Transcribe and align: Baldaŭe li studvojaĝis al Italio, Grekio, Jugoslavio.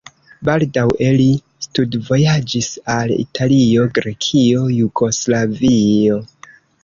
Baldaŭe 0.47 1.09
li 1.17 1.27
studvojaĝis 1.65 2.71
al 2.95 3.13
Italio, 3.25 3.85
Grekio, 3.99 4.63
Jugoslavio. 4.79 6.19